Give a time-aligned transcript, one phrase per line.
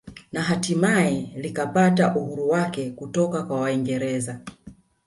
[0.31, 4.41] Na hatimaye likapata uhuru wake kutoka kwa waingereza